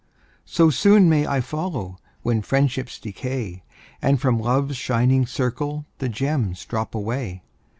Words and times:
So 0.45 0.71
soon 0.71 1.07
may 1.09 1.27
I 1.27 1.41
follow, 1.41 1.99
When 2.23 2.41
friendships 2.41 2.97
decay, 2.97 3.61
And 4.01 4.19
from 4.19 4.39
Love's 4.39 4.75
shining 4.75 5.27
circle 5.27 5.85
The 5.99 6.09
gems 6.09 6.65
drop 6.65 6.95
away. 6.95 7.43